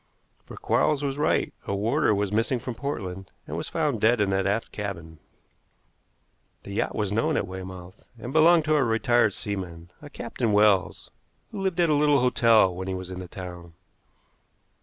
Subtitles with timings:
[0.47, 4.31] For Quarles was right, a warder was missing from Portland, and was found dead in
[4.31, 5.19] that aft cabin.
[6.63, 11.11] The yacht was known at Weymouth, and belonged to a retired seaman, a Captain Wells,
[11.51, 13.73] who lived at a little hotel when he was in the town.